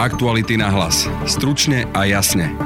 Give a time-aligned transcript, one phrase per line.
[0.00, 1.04] Aktuality na hlas.
[1.28, 2.56] Stručne a jasne.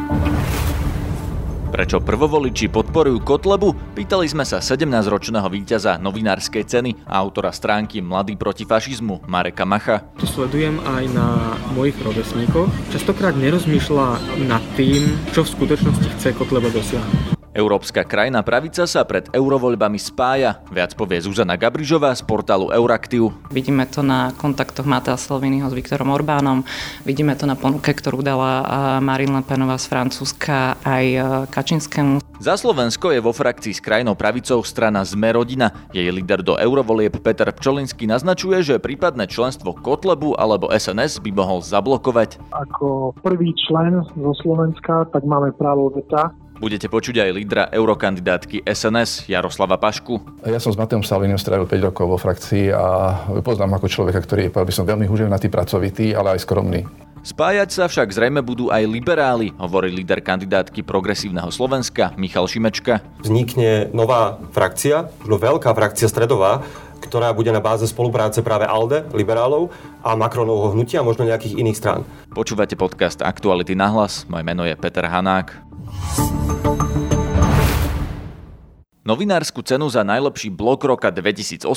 [1.75, 3.75] Prečo prvovoliči podporujú Kotlebu?
[3.99, 10.07] Pýtali sme sa 17-ročného víťaza novinárskej ceny a autora stránky Mladý proti fašizmu Mareka Macha.
[10.23, 12.71] To sledujem aj na mojich rovesníkoch.
[12.95, 15.03] Častokrát nerozmýšľa nad tým,
[15.35, 17.34] čo v skutočnosti chce Kotleba dosiahnuť.
[17.55, 20.59] Európska krajná pravica sa pred eurovoľbami spája.
[20.75, 23.31] Viac povie Zuzana Gabrižová z portálu Euraktiv.
[23.55, 26.67] Vidíme to na kontaktoch Matea Salviniho s Viktorom Orbánom,
[27.07, 28.67] vidíme to na ponuke, ktorú dala
[28.99, 31.05] Marine Le Penová z Francúzska aj
[31.55, 32.19] Kačinskému.
[32.43, 35.71] Za Slovensko je vo frakcii s krajnou pravicou strana Sme rodina.
[35.95, 41.63] Jej líder do eurovolieb Peter Pčolinský naznačuje, že prípadné členstvo Kotlebu alebo SNS by mohol
[41.63, 42.43] zablokovať.
[42.51, 49.29] Ako prvý člen zo Slovenska, tak máme právo veta Budete počuť aj lídra eurokandidátky SNS
[49.29, 50.17] Jaroslava Pašku.
[50.49, 52.85] Ja som s Mateom Salvinom strávil 5 rokov vo frakcii a
[53.45, 56.89] poznám ako človeka, ktorý je, by som, veľmi húževnatý, pracovitý, ale aj skromný.
[57.21, 63.05] Spájať sa však zrejme budú aj liberáli, hovorí líder kandidátky Progresívneho Slovenska Michal Šimečka.
[63.21, 66.65] Vznikne nová frakcia, no veľká frakcia stredová,
[67.05, 69.69] ktorá bude na báze spolupráce práve ALDE, liberálov
[70.01, 72.01] a Macronovho hnutia a možno nejakých iných strán.
[72.33, 75.53] Počúvate podcast Aktuality na hlas, moje meno je Peter Hanák.
[79.05, 81.69] Novinárskú cenu za najlepší blog roka 2018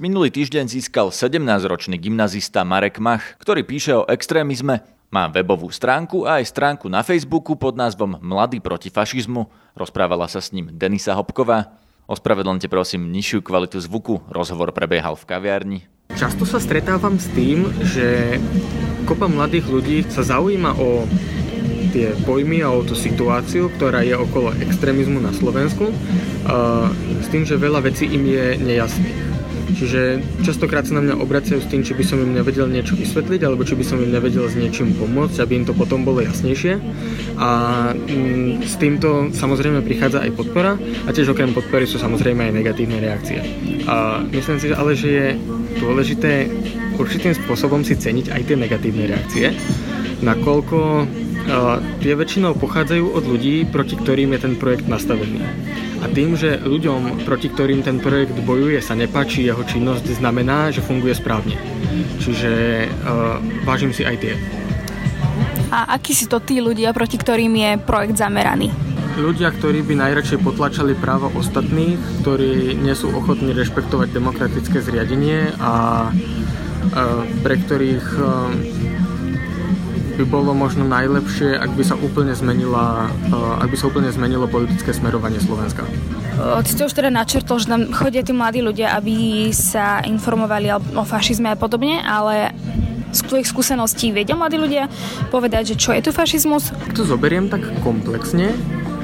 [0.00, 4.80] minulý týždeň získal 17-ročný gymnazista Marek Mach, ktorý píše o extrémizme.
[5.12, 9.44] Má webovú stránku a aj stránku na Facebooku pod názvom Mladý proti fašizmu.
[9.76, 11.79] Rozprávala sa s ním Denisa Hopková.
[12.10, 15.80] Ospravedlňte prosím nižšiu kvalitu zvuku, rozhovor prebiehal v kaviarni.
[16.18, 18.34] Často sa stretávam s tým, že
[19.06, 21.06] kopa mladých ľudí sa zaujíma o
[21.94, 25.94] tie pojmy a o tú situáciu, ktorá je okolo extrémizmu na Slovensku,
[27.22, 29.29] s tým, že veľa vecí im je nejasných.
[29.76, 33.40] Čiže častokrát sa na mňa obracajú s tým, či by som im nevedel niečo vysvetliť,
[33.46, 36.78] alebo či by som im nevedel s niečím pomôcť, aby im to potom bolo jasnejšie.
[37.38, 37.50] A
[37.94, 42.98] mm, s týmto samozrejme prichádza aj podpora a tiež okrem podpory sú samozrejme aj negatívne
[42.98, 43.40] reakcie.
[43.86, 45.26] A myslím si ale, že je
[45.80, 46.50] dôležité
[47.00, 49.56] určitým spôsobom si ceniť aj tie negatívne reakcie,
[50.20, 51.08] nakoľko
[52.00, 55.40] tie väčšinou pochádzajú od ľudí, proti ktorým je ten projekt nastavený.
[56.00, 60.80] A tým, že ľuďom, proti ktorým ten projekt bojuje, sa nepáči jeho činnosť, znamená, že
[60.80, 61.60] funguje správne.
[62.24, 62.50] Čiže
[62.88, 63.36] uh,
[63.68, 64.34] vážim si aj tie.
[65.70, 68.72] A akí si to tí ľudia, proti ktorým je projekt zameraný?
[69.20, 76.08] Ľudia, ktorí by najradšej potlačali práva ostatných, ktorí nie sú ochotní rešpektovať demokratické zriadenie a
[76.08, 78.24] uh, pre ktorých uh,
[80.20, 84.44] by bolo možno najlepšie, ak by sa úplne zmenila, eh, ak by sa úplne zmenilo
[84.44, 85.88] politické smerovanie Slovenska.
[86.40, 91.04] Ty ste už teda načrtol, že tam chodia tí mladí ľudia, aby sa informovali o
[91.04, 92.52] fašizme a podobne, ale
[93.12, 94.88] z tvojich skúseností vedia mladí ľudia
[95.28, 96.72] povedať, že čo je tu fašizmus?
[96.72, 98.52] Ak to zoberiem tak komplexne,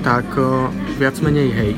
[0.04, 0.68] tak eh,
[1.00, 1.72] viac menej hej.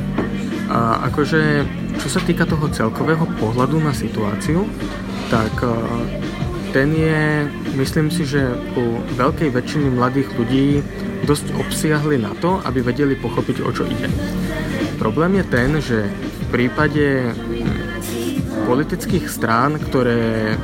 [0.69, 1.65] A akože,
[1.97, 4.69] čo sa týka toho celkového pohľadu na situáciu,
[5.33, 6.28] tak eh,
[6.79, 10.79] ten je, myslím si, že u veľkej väčšiny mladých ľudí
[11.27, 14.07] dosť obsiahli na to, aby vedeli pochopiť, o čo ide.
[14.95, 20.55] Problém je ten, že v prípade hm, politických strán, ktoré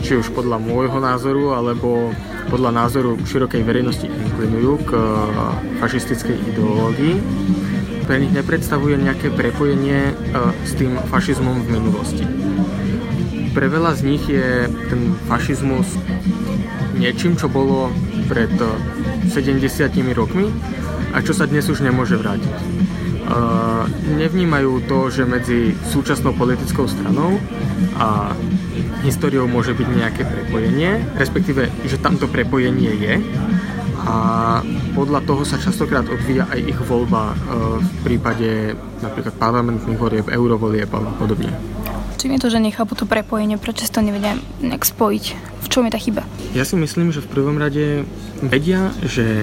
[0.00, 2.16] či už podľa môjho názoru, alebo
[2.48, 5.04] podľa názoru širokej verejnosti inklinujú k eh,
[5.84, 7.20] fašistickej ideológii,
[8.08, 10.16] pre nich nepredstavuje nejaké prepojenie eh,
[10.64, 12.41] s tým fašizmom v minulosti
[13.52, 16.00] pre veľa z nich je ten fašizmus
[16.96, 17.92] niečím, čo bolo
[18.28, 18.52] pred
[19.28, 19.60] 70
[20.16, 20.48] rokmi
[21.12, 22.54] a čo sa dnes už nemôže vrátiť.
[23.22, 23.86] Uh,
[24.18, 27.38] nevnímajú to, že medzi súčasnou politickou stranou
[27.96, 28.34] a
[29.06, 33.14] históriou môže byť nejaké prepojenie, respektíve, že tamto prepojenie je
[34.02, 34.16] a
[34.98, 40.90] podľa toho sa častokrát odvíja aj ich voľba uh, v prípade napríklad parlamentných volieb, eurovolieb
[40.90, 41.81] a podobne.
[42.22, 43.58] Čím je to, že nechápu to prepojenie?
[43.58, 45.24] Prečo to nevedia nejak spojiť?
[45.58, 46.22] V čom je tá chyba?
[46.54, 48.06] Ja si myslím, že v prvom rade
[48.38, 49.42] vedia, že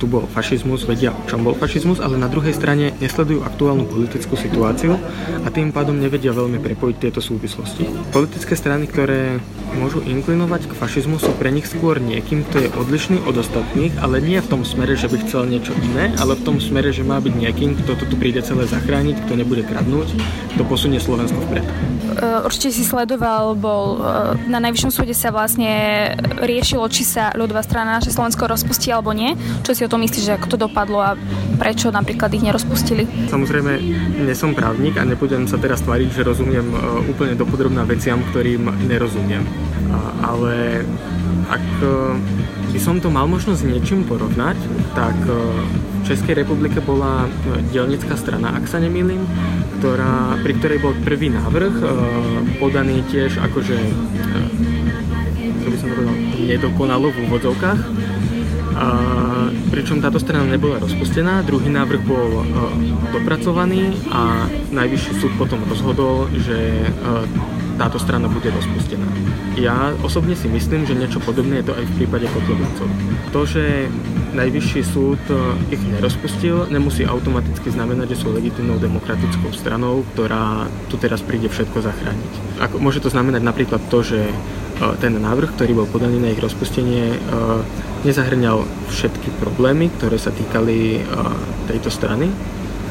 [0.00, 4.32] tu bol fašizmus, vedia, o čom bol fašizmus, ale na druhej strane nesledujú aktuálnu politickú
[4.32, 4.96] situáciu
[5.44, 7.84] a tým pádom nevedia veľmi prepojiť tieto súvislosti.
[8.16, 9.36] Politické strany, ktoré
[9.76, 14.24] môžu inklinovať k fašizmu, sú pre nich skôr niekým, kto je odlišný od ostatných, ale
[14.24, 17.20] nie v tom smere, že by chcel niečo iné, ale v tom smere, že má
[17.20, 20.08] byť niekým, kto to tu príde celé zachrániť, kto nebude kradnúť,
[20.56, 21.66] kto posunie Slovensko vpred.
[22.20, 25.70] E, určite si sledoval, bol e, na Najvyššom súde sa vlastne
[26.42, 29.34] riešilo, či sa ľudová strana naše Slovensko rozpustí alebo nie.
[29.62, 31.18] Čo si o tom myslíš, že ako to dopadlo a
[31.58, 33.10] prečo napríklad ich nerozpustili?
[33.26, 33.72] Samozrejme,
[34.22, 36.78] nie som právnik a nebudem sa teraz tváriť, že rozumiem e,
[37.10, 39.42] úplne dopodrobná veciam, ktorým nerozumiem.
[40.22, 40.86] Ale
[41.50, 41.66] ak
[42.70, 44.54] by som to mal možno s niečím porovnať,
[44.94, 47.26] tak v Českej republike bola
[47.74, 49.26] dielnická strana, ak sa nemýlim,
[49.82, 51.74] ktorá, pri ktorej bol prvý návrh
[52.62, 53.76] podaný tiež akože
[55.60, 57.80] to by som povedal, nedokonalo v úvodzovkách.
[59.70, 62.44] Pričom táto strana nebola rozpustená, druhý návrh bol uh,
[63.14, 67.22] dopracovaný a najvyšší súd potom rozhodol, že uh,
[67.80, 69.08] táto strana bude rozpustená.
[69.56, 72.88] Ja osobne si myslím, že niečo podobné je to aj v prípade Kotlebovcov.
[73.32, 73.88] To, že
[74.36, 81.00] najvyšší súd eh, ich nerozpustil, nemusí automaticky znamenať, že sú legitimnou demokratickou stranou, ktorá tu
[81.00, 82.32] teraz príde všetko zachrániť.
[82.68, 84.28] Ako, môže to znamenať napríklad to, že
[85.00, 87.60] ten návrh, ktorý bol podaný na ich rozpustenie, eh,
[88.08, 91.04] nezahrňal všetky problémy, ktoré sa týkali
[91.68, 92.32] tejto strany,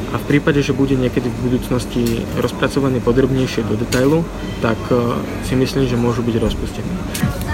[0.09, 4.25] a v prípade, že bude niekedy v budúcnosti rozpracovaný podrobnejšie do detailu,
[4.59, 6.91] tak e, si myslím, že môžu byť rozpustení.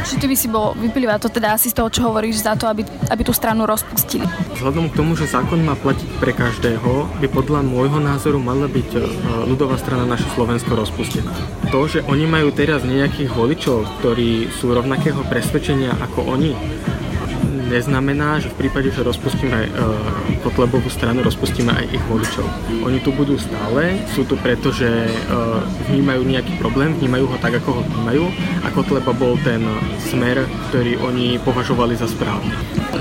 [0.05, 2.69] Čiže ty by si bol, vyplýva to teda asi z toho, čo hovoríš, za to,
[2.69, 4.23] aby, aby tú stranu rozpustili.
[4.55, 8.89] Vzhľadom k tomu, že zákon má platiť pre každého, by podľa môjho názoru mala byť
[8.95, 8.99] e,
[9.49, 11.33] ľudová strana naše Slovensko rozpustená.
[11.73, 16.53] To, že oni majú teraz nejakých voličov, ktorí sú rovnakého presvedčenia ako oni,
[17.65, 22.45] neznamená, že v prípade, že rozpustíme uh, Kotlebovú stranu, rozpustíme aj ich voličov.
[22.85, 25.59] Oni tu budú stále, sú tu preto, že uh,
[25.89, 28.23] vnímajú nejaký problém, vnímajú ho tak, ako ho vnímajú
[28.61, 29.65] a Kotleba bol ten
[30.05, 32.53] smer, ktorý oni považovali za správny.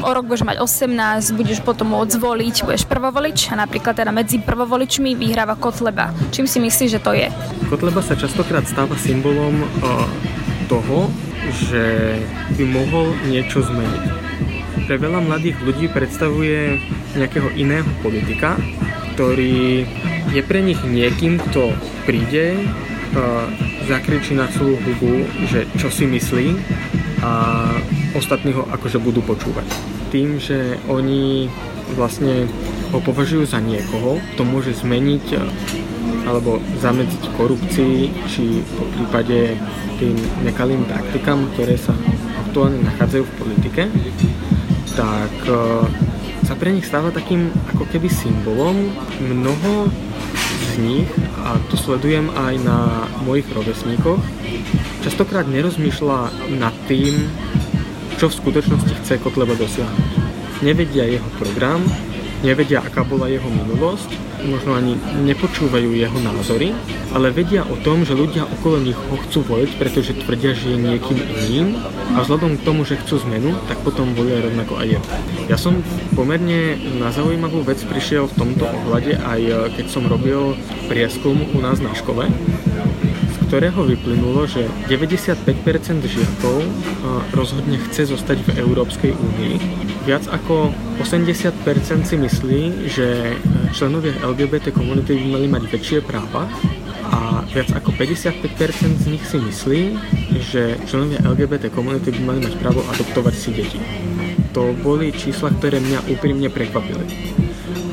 [0.05, 4.40] O rok budeš mať 18, budeš potom môcť zvoliť, budeš prvovolič a napríklad teda medzi
[4.40, 6.12] prvovoličmi vyhráva Kotleba.
[6.32, 7.28] Čím si myslíš, že to je?
[7.69, 10.05] Kotleba sa častokrát stáva symbolom uh,
[10.67, 11.12] toho,
[11.69, 12.17] že
[12.56, 14.24] by mohol niečo zmeniť
[14.84, 16.76] pre veľa mladých ľudí predstavuje
[17.16, 18.60] nejakého iného politika,
[19.16, 19.88] ktorý
[20.32, 21.72] je pre nich niekým, kto
[22.04, 22.58] príde,
[23.86, 26.58] zakričí na celú hubu, že čo si myslí
[27.25, 27.32] a
[28.12, 29.64] ostatní ho akože budú počúvať.
[30.12, 31.48] Tým, že oni
[31.96, 32.50] vlastne
[32.92, 35.38] ho považujú za niekoho, to môže zmeniť
[36.25, 37.96] alebo zamedziť korupcii,
[38.28, 39.56] či po prípade
[40.00, 41.92] tým nekalým praktikám, ktoré sa
[42.48, 43.82] aktuálne nachádzajú v politike,
[44.94, 45.55] tak e,
[46.46, 48.91] sa pre nich stáva takým ako keby symbolom.
[49.23, 49.91] Mnoho
[50.75, 51.11] z nich,
[51.44, 54.19] a to sledujem aj na mojich rovesníkoch,
[55.06, 57.14] častokrát nerozmýšľa nad tým,
[58.19, 60.11] čo v skutočnosti chce Kotleba dosiahnuť.
[60.62, 61.85] Nevedia jeho program,
[62.44, 66.76] nevedia, aká bola jeho minulosť možno ani nepočúvajú jeho názory,
[67.17, 70.79] ale vedia o tom, že ľudia okolo nich ho chcú voliť, pretože tvrdia, že je
[70.79, 71.81] niekým iným
[72.14, 75.06] a vzhľadom k tomu, že chcú zmenu, tak potom volia rovnako aj jeho.
[75.49, 75.81] Ja som
[76.12, 80.55] pomerne na zaujímavú vec prišiel v tomto ohľade aj keď som robil
[80.87, 82.29] prieskum u nás na škole,
[83.46, 85.44] ktorého vyplynulo, že 95%
[86.05, 86.69] žiakov e,
[87.37, 89.55] rozhodne chce zostať v Európskej únii.
[90.08, 93.38] Viac ako 80% si myslí, že
[93.76, 96.49] členovia LGBT komunity by mali mať väčšie práva
[97.12, 99.81] a viac ako 55% z nich si myslí,
[100.41, 103.81] že členovia LGBT komunity by mali mať právo adoptovať si deti.
[104.56, 107.05] To boli čísla, ktoré mňa úprimne prekvapili.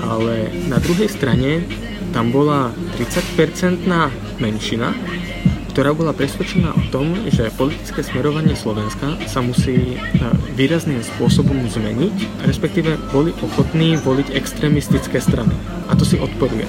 [0.01, 1.65] Ale na druhej strane
[2.11, 4.91] tam bola 30-percentná menšina,
[5.71, 9.97] ktorá bola presvedčená o tom, že politické smerovanie Slovenska sa musí e,
[10.59, 15.55] výrazným spôsobom zmeniť, respektíve boli ochotní voliť extrémistické strany.
[15.87, 16.67] A to si odporuje.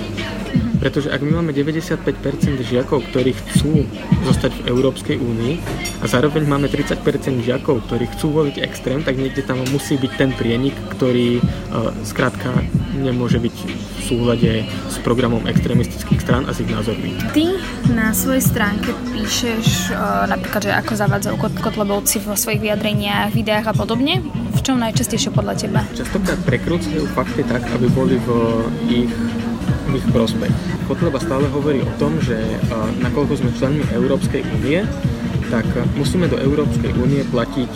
[0.78, 3.86] Pretože ak my máme 95% žiakov, ktorí chcú
[4.26, 5.54] zostať v Európskej únii
[6.02, 7.02] a zároveň máme 30%
[7.42, 12.66] žiakov, ktorí chcú voliť extrém, tak niekde tam musí byť ten prienik, ktorý uh, skrátka
[13.02, 17.18] nemôže byť v súhľade s programom extrémistických strán a s ich názormi.
[17.34, 17.58] Ty
[17.90, 23.74] na svojej stránke píšeš uh, napríklad, že ako zavádzajú kotlebovci vo svojich vyjadreniach, videách a
[23.74, 24.22] podobne.
[24.54, 25.82] V čom najčastejšie podľa teba?
[25.98, 28.28] Častokrát prekrúcajú fakty tak, aby boli v
[28.86, 29.12] ich
[29.92, 30.48] ich prospech.
[30.88, 32.38] Kotleba stále hovorí o tom, že
[33.04, 34.88] nakoľko sme členmi Európskej únie,
[35.52, 35.68] tak
[36.00, 37.72] musíme do Európskej únie platiť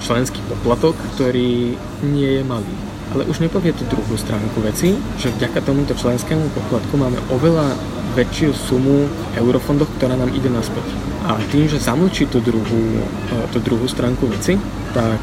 [0.00, 1.76] členský poplatok, ktorý
[2.08, 2.72] nie je malý.
[3.12, 7.76] Ale už nepovie tú druhú stránku veci, že vďaka tomuto členskému poplatku máme oveľa
[8.16, 10.84] väčšiu sumu v eurofondoch, ktorá nám ide naspäť.
[11.28, 13.04] A tým, že zamlčí tú druhú,
[13.52, 14.56] tú druhú stránku veci,
[14.96, 15.20] tak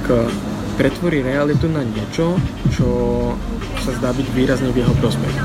[0.77, 2.39] pretvorí realitu na niečo,
[2.72, 2.88] čo
[3.84, 5.36] sa zdá byť výrazne v jeho prospech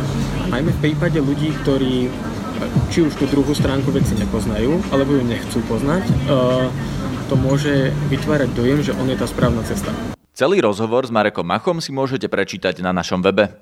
[0.54, 2.06] najmä v prípade ľudí, ktorí
[2.94, 6.06] či už tú druhú stránku veci nepoznajú, alebo ju nechcú poznať,
[7.26, 9.90] to môže vytvárať dojem, že on je tá správna cesta.
[10.34, 13.54] Celý rozhovor s Marekom Machom si môžete prečítať na našom webe.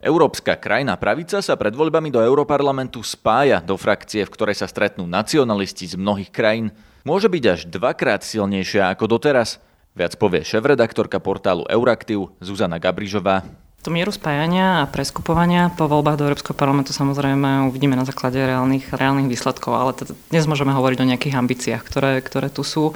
[0.00, 5.04] Európska krajná pravica sa pred voľbami do Európarlamentu spája do frakcie, v ktorej sa stretnú
[5.04, 6.72] nacionalisti z mnohých krajín.
[7.04, 9.60] Môže byť až dvakrát silnejšia ako doteraz.
[9.92, 13.44] Viac povie šéf-redaktorka portálu Euraktiv Zuzana Gabrižová.
[13.82, 18.94] To mieru spájania a preskupovania po voľbách do Európskeho parlamentu samozrejme uvidíme na základe reálnych,
[18.94, 22.94] reálnych výsledkov, ale teda dnes môžeme hovoriť o nejakých ambíciách, ktoré, ktoré tu sú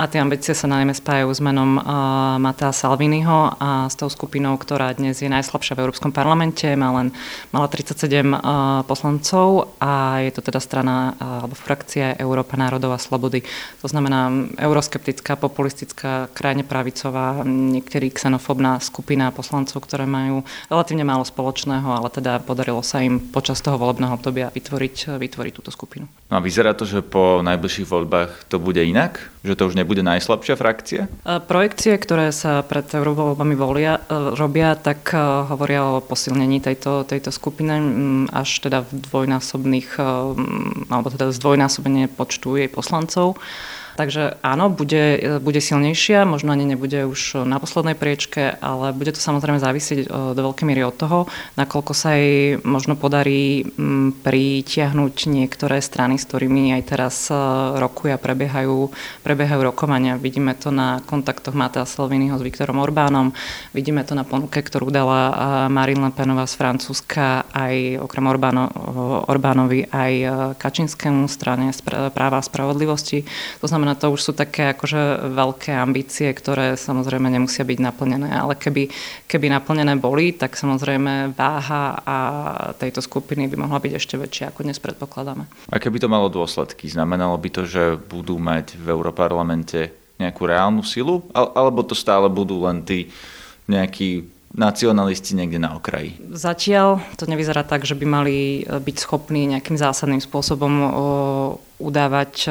[0.00, 4.56] a tie ambície sa najmä spájajú s menom uh, Matea Salviniho a s tou skupinou,
[4.56, 7.12] ktorá dnes je najslabšia v Európskom parlamente, má len
[7.52, 13.02] mala 37 uh, poslancov a je to teda strana uh, alebo frakcia Európa národov a
[13.02, 13.44] slobody.
[13.84, 21.84] To znamená euroskeptická, populistická, krajne pravicová, niektorí xenofobná skupina poslancov, ktoré majú relatívne málo spoločného,
[21.92, 26.08] ale teda podarilo sa im počas toho volebného obdobia vytvoriť, vytvoriť túto skupinu.
[26.32, 29.28] No a vyzerá to, že po najbližších voľbách to bude inak?
[29.42, 31.02] Že to už nebude bude najslabšia frakcia?
[31.50, 35.18] Projekcie, ktoré sa pred eurovoľbami volia, e, robia, tak e,
[35.50, 37.74] hovoria o posilnení tejto, tejto skupiny
[38.30, 40.02] až teda v dvojnásobných, e,
[40.86, 43.34] alebo teda zdvojnásobenie počtu jej poslancov.
[43.98, 49.20] Takže áno, bude, bude silnejšia, možno ani nebude už na poslednej priečke, ale bude to
[49.20, 51.18] samozrejme závisieť e, do veľkej miery od toho,
[51.58, 53.66] nakoľko sa jej možno podarí
[54.22, 57.34] pritiahnuť niektoré strany, s ktorými aj teraz e,
[57.80, 58.90] rokujú a prebiehajú,
[59.26, 60.20] prebiehajú rokovania.
[60.20, 63.34] Vidíme to na kontaktoch Matea Salviniho s Viktorom Orbánom,
[63.74, 65.34] vidíme to na ponuke, ktorú dala e,
[65.72, 68.70] Marine Le Penová z Francúzska aj okrem Orbáno,
[69.26, 70.12] Orbánovi aj
[70.56, 71.72] Kačinskému strane
[72.12, 73.24] práva a spravodlivosti.
[73.60, 78.28] To znamená, znamená, to už sú také akože veľké ambície, ktoré samozrejme nemusia byť naplnené,
[78.28, 78.92] ale keby,
[79.24, 82.16] keby naplnené boli, tak samozrejme váha a
[82.76, 85.48] tejto skupiny by mohla byť ešte väčšia, ako dnes predpokladáme.
[85.72, 90.84] A keby to malo dôsledky, znamenalo by to, že budú mať v Európarlamente nejakú reálnu
[90.84, 93.08] silu, alebo to stále budú len tí
[93.64, 96.18] nejakí nacionalisti niekde na okraji?
[96.34, 100.74] Zatiaľ to nevyzerá tak, že by mali byť schopní nejakým zásadným spôsobom
[101.78, 102.50] udávať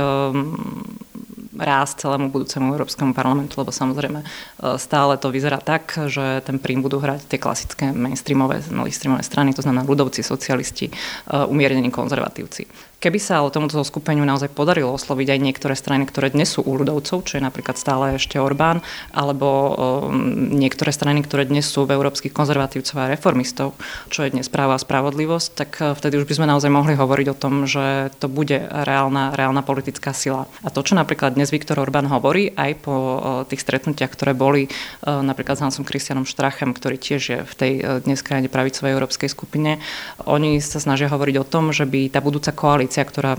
[1.60, 4.26] rásť celému budúcemu Európskemu parlamentu, lebo samozrejme e,
[4.80, 9.62] stále to vyzerá tak, že ten prím budú hrať tie klasické mainstreamové, mainstreamové strany, to
[9.62, 10.94] znamená ľudovci, socialisti, e,
[11.46, 12.90] umiernení konzervatívci.
[13.00, 16.76] Keby sa ale tomuto skupeniu naozaj podarilo osloviť aj niektoré strany, ktoré dnes sú u
[16.76, 18.84] ľudovcov, čo je napríklad stále ešte Orbán,
[19.16, 23.72] alebo um, niektoré strany, ktoré dnes sú v európskych konzervatívcov a reformistov,
[24.12, 27.40] čo je dnes práva a spravodlivosť, tak vtedy už by sme naozaj mohli hovoriť o
[27.40, 30.52] tom, že to bude reálna, reálna politická sila.
[30.60, 32.96] A to, čo napríklad dnes Viktor Orbán hovorí, aj po
[33.50, 34.72] tých stretnutiach, ktoré boli
[35.04, 37.74] napríklad s Hansom Christianom Štrachem, ktorý tiež je v tej
[38.06, 39.82] dnes krajine pravicovej európskej skupine,
[40.24, 43.36] oni sa snažia hovoriť o tom, že by tá budúca koalícia ktorá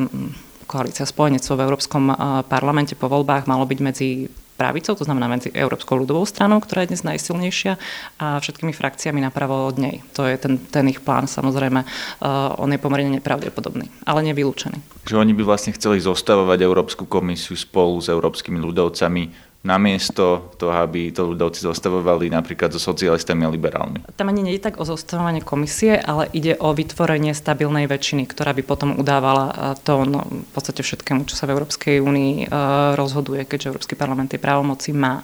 [0.71, 2.05] koalícia spojenecov v Európskom
[2.47, 6.93] parlamente po voľbách malo byť medzi pravicou, to znamená medzi Európskou ľudovou stranou, ktorá je
[6.93, 7.81] dnes najsilnejšia
[8.21, 10.05] a všetkými frakciami napravo od nej.
[10.13, 15.09] To je ten, ten ich plán, samozrejme, uh, on je pomerne nepravdepodobný, ale nevylúčený.
[15.09, 21.13] Že oni by vlastne chceli zostavovať Európsku komisiu spolu s európskymi ľudovcami namiesto toho, aby
[21.13, 24.01] to ľudovci zostavovali napríklad so socialistami a liberálmi.
[24.17, 28.57] Tam ani nie je tak o zostavovanie komisie, ale ide o vytvorenie stabilnej väčšiny, ktorá
[28.57, 33.45] by potom udávala to no, v podstate všetkému, čo sa v Európskej únii uh, rozhoduje,
[33.45, 35.21] keďže Európsky parlament tie právomoci má.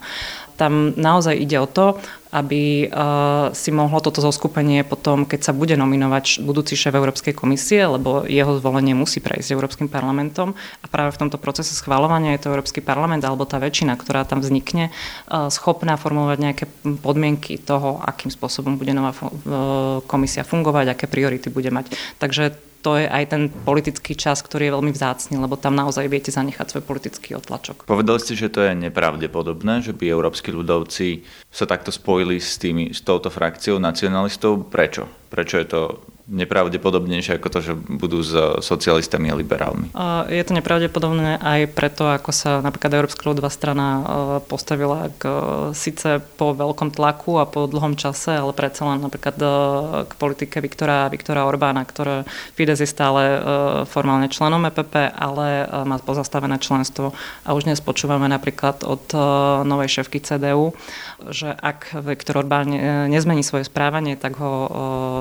[0.61, 2.00] Tam naozaj ide o to,
[2.37, 7.88] aby uh, si mohlo toto zoskupenie potom, keď sa bude nominovať budúci šéf Európskej komisie,
[7.88, 10.52] lebo jeho zvolenie musí prejsť Európskym parlamentom
[10.85, 14.45] a práve v tomto procese schvalovania je to Európsky parlament alebo tá väčšina, ktorá tam
[14.45, 14.93] vznikne,
[15.33, 16.64] uh, schopná formulovať nejaké
[17.00, 21.97] podmienky toho, akým spôsobom bude nová uh, komisia fungovať, aké priority bude mať.
[22.21, 26.31] Takže to je aj ten politický čas, ktorý je veľmi vzácný, lebo tam naozaj viete
[26.31, 27.83] zanechať svoj politický otlačok.
[27.83, 32.95] Povedali ste, že to je nepravdepodobné, že by európsky ľudovci sa takto spojili s, tými,
[32.95, 34.71] s touto frakciou nacionalistov.
[34.71, 35.11] Prečo?
[35.26, 35.81] Prečo je to
[36.26, 39.95] nepravdepodobnejšie ako to, že budú s socialistami a liberálmi.
[40.26, 44.02] Je to nepravdepodobné aj preto, ako sa napríklad Európska ľudová strana e,
[44.42, 45.38] postavila k e,
[45.71, 49.47] síce po veľkom tlaku a po dlhom čase, ale predsa len napríklad e,
[50.11, 52.26] k politike Viktora, Viktora Orbána, ktoré
[52.59, 53.38] Fides je stále
[53.87, 57.14] formálne členom EPP, ale má pozastavené členstvo
[57.47, 59.14] a už dnes počúvame napríklad od
[59.62, 60.75] novej šéfky CDU,
[61.30, 62.68] že ak Viktor Orbán
[63.09, 64.52] nezmení svoje správanie, tak, ho,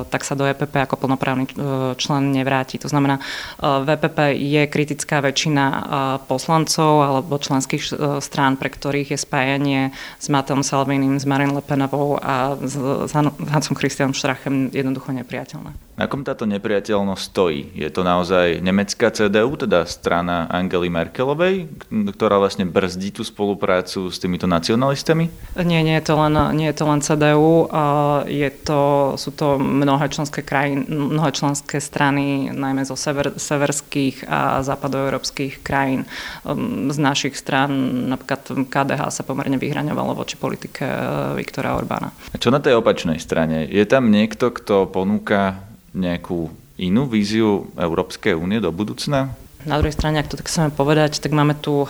[0.09, 1.51] tak sa do EPP ako ako plnoprávny e,
[1.99, 2.79] člen nevráti.
[2.79, 3.21] To znamená, e,
[3.59, 5.79] VPP je kritická väčšina e,
[6.23, 7.83] poslancov alebo členských
[8.23, 9.81] strán, pre ktorých je spájanie
[10.15, 13.11] s Mateom Salvinim, s Marine Le Penovou a s
[13.51, 15.84] Hansom Christianom Štrachem jednoducho nepriateľné.
[15.95, 17.71] Na kom táto nepriateľnosť stojí?
[17.71, 24.19] Je to naozaj nemecká CDU, teda strana Angely Merkelovej, ktorá vlastne brzdí tú spoluprácu s
[24.19, 25.31] týmito nacionalistami?
[25.55, 27.71] Nie, nie je to len, nie je to len CDU.
[28.27, 34.59] Je to, sú to mnohé členské, krajín, mnohé členské strany, najmä zo sever, severských a
[34.67, 36.03] západoeurópskych krajín.
[36.43, 37.71] Ehm, z našich strán,
[38.11, 40.99] napríklad KDH sa pomerne vyhraňovalo voči politike e,
[41.39, 42.11] Viktora Orbána.
[42.11, 43.63] A čo na tej opačnej strane?
[43.63, 45.63] Je tam niekto, kto ponúka
[45.95, 49.31] nejakú inú víziu Európskej únie do budúcna?
[49.65, 51.89] Na druhej strane, ak to tak chceme povedať, tak máme tu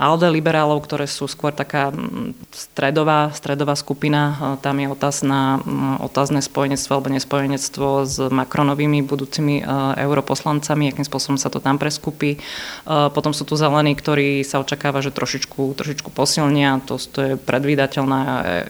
[0.00, 4.32] ALDE liberálov, ktoré sú skôr taká mm, stredová, stredová skupina.
[4.32, 11.04] Uh, tam je otázna, um, otázne spojenectvo alebo nespojenectvo s Macronovými budúcimi uh, europoslancami, akým
[11.04, 12.40] spôsobom sa to tam preskupí.
[12.86, 16.80] Potom sú tu zelení, ktorí sa očakáva, že trošičku, trošičku posilnia.
[16.88, 18.20] To, to je predvídateľná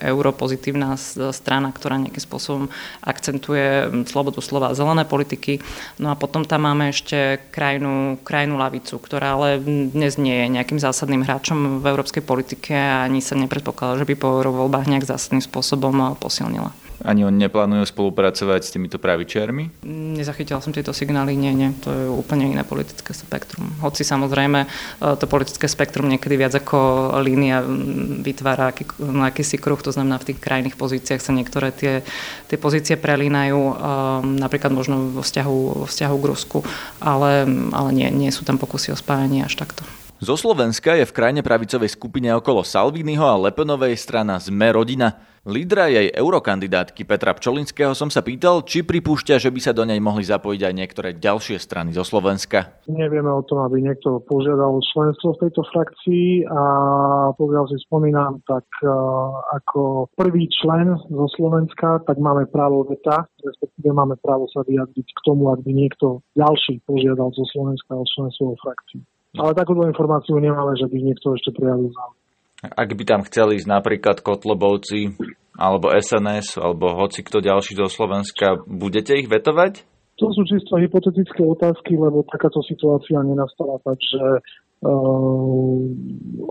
[0.02, 0.98] europozitívna
[1.30, 2.64] strana, ktorá nejakým spôsobom
[3.04, 5.62] akcentuje slobodu slova a zelené politiky.
[6.02, 10.80] No a potom tam máme ešte krajinu krajnú lavicu, ktorá ale dnes nie je nejakým
[10.80, 15.44] zásadným hráčom v európskej politike a ani sa nepredpokladá, že by po eurovoľbách nejak zásadným
[15.44, 16.72] spôsobom posilnila.
[17.04, 19.84] Ani oni neplánujú spolupracovať s týmito pravičiarmi?
[20.16, 21.76] Nezachytila som tieto signály, nie, nie.
[21.84, 23.68] To je úplne iné politické spektrum.
[23.84, 24.68] Hoci samozrejme e,
[25.20, 27.60] to politické spektrum niekedy viac ako línia
[28.24, 32.00] vytvára aký, akýsi kruh, to znamená v tých krajných pozíciách sa niektoré tie,
[32.48, 33.74] tie pozície prelínajú, um,
[34.36, 36.58] napríklad možno vo vzťahu, vo vzťahu k Rusku,
[37.02, 37.44] ale,
[37.76, 39.84] ale nie, nie sú tam pokusy o spájanie až takto.
[40.16, 45.20] Zo Slovenska je v krajne pravicovej skupine okolo Salviniho a Lepenovej strana Sme rodina.
[45.44, 50.00] Lídra jej eurokandidátky Petra Pčolinského som sa pýtal, či pripúšťa, že by sa do nej
[50.00, 52.80] mohli zapojiť aj niektoré ďalšie strany zo Slovenska.
[52.88, 56.62] Nevieme o tom, aby niekto požiadal členstvo v tejto frakcii a
[57.36, 58.64] pokiaľ si spomínam, tak
[59.52, 65.20] ako prvý člen zo Slovenska, tak máme právo veta, respektíve máme právo sa vyjadriť k
[65.28, 69.04] tomu, ak by niekto ďalší požiadal zo Slovenska o členstvo vo frakcii.
[69.36, 72.20] Ale takúto informáciu nemáme, že by niekto ešte prijavil záujem.
[72.64, 75.12] Ak by tam chceli ísť napríklad Kotlobovci,
[75.56, 79.84] alebo SNS, alebo hoci kto ďalší do Slovenska, budete ich vetovať?
[80.16, 84.40] To sú čisto hypotetické otázky, lebo takáto situácia nenastala, takže
[84.80, 85.76] uh,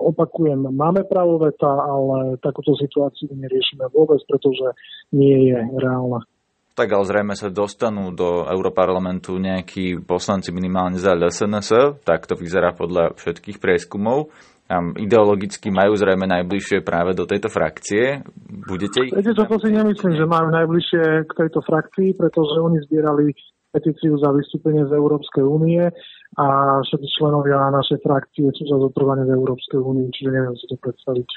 [0.06, 4.70] opakujem, máme právo veta, ale takúto situáciu neriešime vôbec, pretože
[5.10, 6.22] nie je reálna.
[6.76, 12.76] Tak ale zrejme sa dostanú do Europarlamentu nejakí poslanci minimálne za LSNS, tak to vyzerá
[12.76, 14.28] podľa všetkých prieskumov.
[14.68, 18.20] Tam ideologicky majú zrejme najbližšie práve do tejto frakcie.
[18.44, 19.14] Budete ich...
[19.16, 23.32] Viete čo, to si nemyslím, že majú najbližšie k tejto frakcii, pretože oni zbierali
[23.72, 25.84] petíciu za vystúpenie z Európskej únie
[26.36, 26.46] a
[26.84, 31.30] všetci členovia našej frakcie sú za zotrvanie v Európskej únii, čiže neviem si to predstaviť.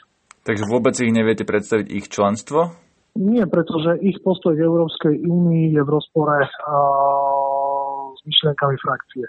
[0.43, 2.88] Takže vôbec ich neviete predstaviť ich členstvo?
[3.19, 6.49] Nie, pretože ich postoj k Európskej únii je v rozpore uh,
[8.15, 9.27] s myšlienkami frakcie,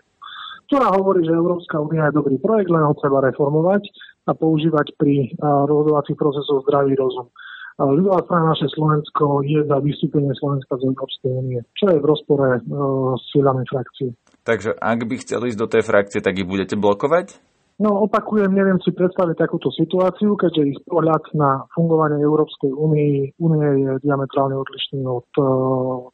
[0.70, 3.82] ktorá hovorí, že Európska únia je dobrý projekt, len ho treba reformovať
[4.30, 7.34] a používať pri uh, rozhodovacích procesoch zdravý rozum.
[7.82, 12.06] Uh, ľudová strana naše Slovensko je za vystúpenie Slovenska z Európskej únie, čo je v
[12.06, 14.14] rozpore uh, s cieľami frakcie.
[14.46, 17.49] Takže ak by chceli ísť do tej frakcie, tak ich budete blokovať?
[17.80, 23.68] No opakujem, neviem si predstaviť takúto situáciu, keďže ich pohľad na fungovanie Európskej únie, únie
[23.88, 25.46] je diametrálne odlišný od uh,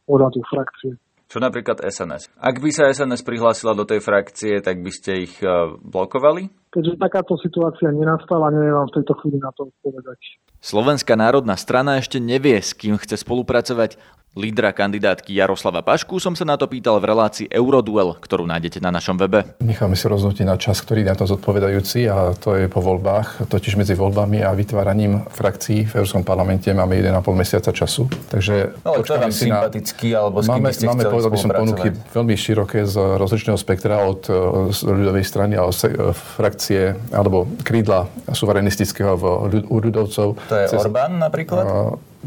[0.05, 0.93] pohľadu frakcie.
[1.25, 2.29] Čo napríklad SNS?
[2.37, 6.53] Ak by sa SNS prihlásila do tej frakcie, tak by ste ich uh, blokovali?
[6.69, 10.21] Keďže takáto situácia nenastala, neviem vám v tejto chvíli na to odpovedať.
[10.61, 13.97] Slovenská národná strana ešte nevie, s kým chce spolupracovať.
[14.35, 18.91] Lídra kandidátky Jaroslava Pašku som sa na to pýtal v relácii Euroduel, ktorú nájdete na
[18.91, 19.47] našom webe.
[19.63, 23.47] Necháme si rozhodnúť na čas, ktorý je na to zodpovedajúci a to je po voľbách.
[23.47, 28.11] Totiž medzi voľbami a vytváraním frakcií v Európskom parlamente máme 1,5 mesiaca času.
[28.27, 31.51] Takže no, to je vám sympatický, alebo s máme, by ste máme povedal by som
[31.55, 34.27] ponuky veľmi široké z rozličného spektra od
[34.75, 35.71] z ľudovej strany alebo
[36.11, 39.23] frakcie alebo krídla suverenistického v
[39.63, 40.27] ľudovcov.
[40.35, 41.63] To je cez, Orbán napríklad?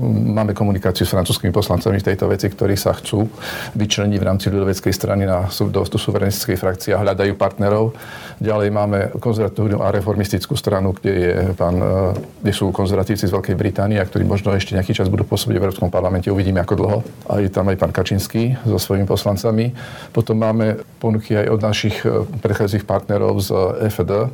[0.07, 3.27] Máme komunikáciu s francúzskými poslancami v tejto veci, ktorí sa chcú
[3.75, 7.99] vyčleniť v rámci ľudoveckej strany na do, do suverenistickej frakcie a hľadajú partnerov.
[8.39, 13.59] Ďalej máme konzervatívnu a reformistickú stranu, kde, je pán, e, kde sú konzervatívci z Veľkej
[13.59, 16.31] Británie, ktorí možno ešte nejaký čas budú pôsobiť v Európskom parlamente.
[16.31, 16.99] Uvidíme, ako dlho.
[17.27, 19.75] A je tam aj pán Kačinský so svojimi poslancami.
[20.15, 23.51] Potom máme ponuky aj od našich e, predchádzajúcich partnerov z
[23.91, 24.31] EFD,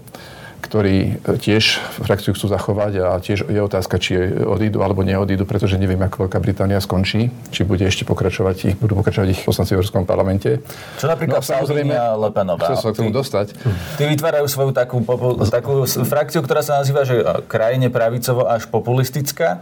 [0.64, 5.76] ktorí e, tiež frakciu chcú zachovať a tiež je otázka, či odídu alebo neodídu, pretože
[5.76, 9.84] neviem, ako Veľká Británia skončí, či bude ešte pokračovať ich, budú pokračovať ich poslanci v
[9.84, 10.64] Európskom parlamente.
[10.96, 12.64] Čo napríklad no, samozrejme Lepenová.
[12.72, 13.46] Chcem sa k tomu dostať.
[14.00, 15.04] Ty vytvárajú svoju takú,
[15.52, 19.60] takú frakciu, ktorá sa nazýva, že krajine pravicovo až populistická.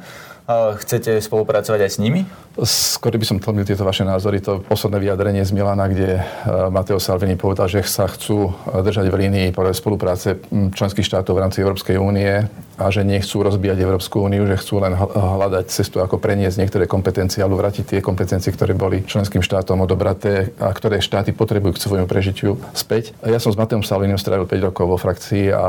[0.51, 2.27] Chcete spolupracovať aj s nimi?
[2.67, 4.43] Skôr by som tlmil tieto vaše názory.
[4.43, 6.23] To posledné vyjadrenie z Milana, kde e,
[6.69, 11.63] Mateo Salvini povedal, že sa chcú e, držať v línii spolupráce členských štátov v rámci
[11.63, 12.51] Európskej únie
[12.83, 17.39] a že nechcú rozbíjať Európsku úniu, že chcú len hľadať cestu, ako preniesť niektoré kompetencie
[17.39, 22.07] alebo vrátiť tie kompetencie, ktoré boli členským štátom odobraté a ktoré štáty potrebujú k svojmu
[22.11, 23.15] prežitiu späť.
[23.23, 25.67] Ja som s Mateom Salvinim strávil 5 rokov vo frakcii a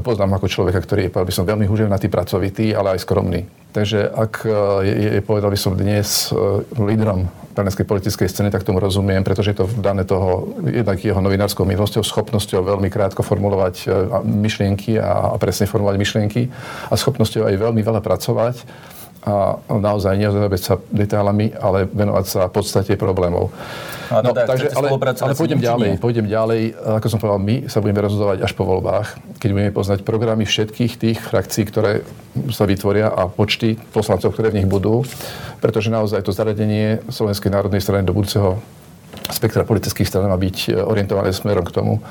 [0.00, 3.42] poznám ako človeka, ktorý je, by som, veľmi húževnatý, pracovitý, ale aj skromný.
[3.72, 4.50] Takže ak e,
[4.84, 6.36] je, je, povedal by som dnes e,
[6.76, 11.68] lídrom talianskej politickej scény, tak tomu rozumiem, pretože je to dané toho jednak jeho novinárskou
[11.68, 13.86] minulosťou, schopnosťou veľmi krátko formulovať e,
[14.24, 16.42] myšlienky a presne formulovať myšlienky
[16.88, 18.56] a schopnosťou aj veľmi veľa pracovať
[19.22, 23.54] a naozaj nezaoberať sa detailami, ale venovať sa podstate problémov.
[24.10, 26.74] No, no teda takže, ale, ale pôjdem ďalej, pôjdem ďalej.
[27.00, 30.92] Ako som povedal, my sa budeme rozhodovať až po voľbách, keď budeme poznať programy všetkých
[30.98, 32.02] tých frakcií, ktoré
[32.50, 35.06] sa vytvoria a počty poslancov, ktoré v nich budú,
[35.62, 38.58] pretože naozaj to zaradenie Slovenskej národnej strany do budúceho
[39.30, 42.02] spektra politických stran má byť orientované smerom k tomu,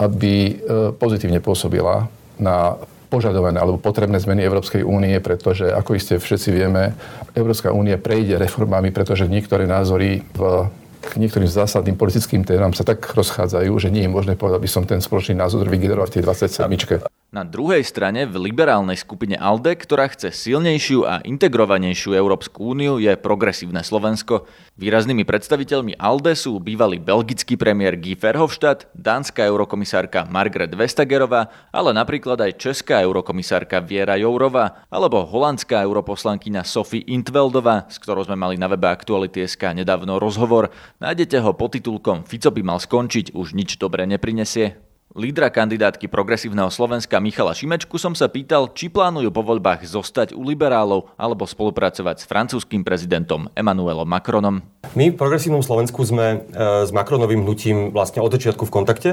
[0.00, 0.52] aby e,
[0.96, 2.08] pozitívne pôsobila
[2.40, 2.74] na
[3.14, 6.98] požadované alebo potrebné zmeny Európskej únie, pretože, ako iste všetci vieme,
[7.38, 10.66] Európska únia prejde reformami, pretože niektoré názory v
[11.04, 14.88] k niektorým zásadným politickým témam sa tak rozchádzajú, že nie je možné povedať, aby som
[14.88, 17.13] ten spoločný názor vygeneroval v tej 27.
[17.34, 23.10] Na druhej strane v liberálnej skupine ALDE, ktorá chce silnejšiu a integrovanejšiu Európsku úniu, je
[23.18, 24.46] progresívne Slovensko.
[24.78, 32.38] Výraznými predstaviteľmi ALDE sú bývalý belgický premiér Guy Verhofstadt, dánska eurokomisárka Margaret Vestagerová, ale napríklad
[32.38, 38.70] aj česká eurokomisárka Viera Jourová alebo holandská europoslankyňa Sophie Intveldová, s ktorou sme mali na
[38.70, 40.70] webe Aktuality.sk nedávno rozhovor.
[41.02, 44.83] Nájdete ho pod titulkom Fico by mal skončiť, už nič dobre neprinesie.
[45.14, 50.42] Lídra kandidátky progresívneho Slovenska Michala Šimečku som sa pýtal, či plánujú po voľbách zostať u
[50.42, 54.66] liberálov alebo spolupracovať s francúzským prezidentom Emmanuelom Macronom.
[54.98, 59.10] My v progresívnom Slovensku sme e, s Macronovým hnutím vlastne od začiatku v kontakte.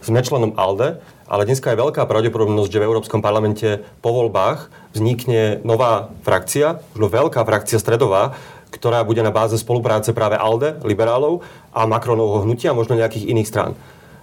[0.00, 5.60] Sme členom ALDE, ale dneska je veľká pravdepodobnosť, že v Európskom parlamente po voľbách vznikne
[5.68, 8.40] nová frakcia, možno veľká frakcia stredová,
[8.72, 11.44] ktorá bude na báze spolupráce práve ALDE, liberálov
[11.76, 13.76] a Macronovho hnutia, možno nejakých iných strán.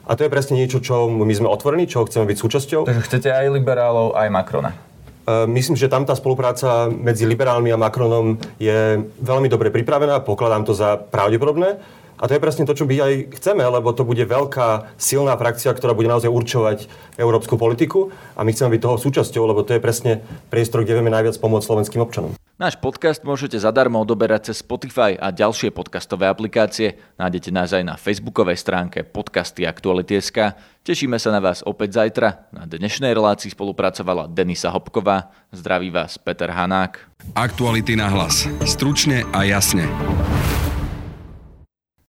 [0.09, 2.81] A to je presne niečo, čo my sme otvorení, čo chceme byť súčasťou.
[2.89, 4.73] Takže chcete aj liberálov, aj Macrona?
[4.73, 10.65] E, myslím, že tam tá spolupráca medzi liberálmi a Macronom je veľmi dobre pripravená, pokladám
[10.65, 11.77] to za pravdepodobné.
[12.19, 15.71] A to je presne to, čo by aj chceme, lebo to bude veľká, silná frakcia,
[15.71, 16.77] ktorá bude naozaj určovať
[17.15, 20.19] európsku politiku a my chceme byť toho súčasťou, lebo to je presne
[20.51, 22.35] priestor, kde vieme najviac pomôcť slovenským občanom.
[22.59, 26.99] Náš podcast môžete zadarmo odoberať cez Spotify a ďalšie podcastové aplikácie.
[27.15, 30.59] Nájdete nás aj na facebookovej stránke podcasty Aktuality.sk.
[30.83, 32.51] Tešíme sa na vás opäť zajtra.
[32.51, 35.31] Na dnešnej relácii spolupracovala Denisa Hopková.
[35.55, 36.99] Zdraví vás Peter Hanák.
[37.31, 38.43] Aktuality na hlas.
[38.67, 39.87] Stručne a jasne.